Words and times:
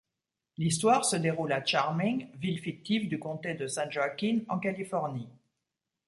L'histoire 0.57 1.05
se 1.05 1.15
déroule 1.15 1.51
à 1.53 1.63
Charming, 1.63 2.25
ville 2.39 2.57
fictive 2.59 3.07
du 3.07 3.19
comté 3.19 3.53
de 3.53 3.67
San 3.67 3.91
Joaquin 3.91 4.39
en 4.49 4.57
Californie. 4.57 5.29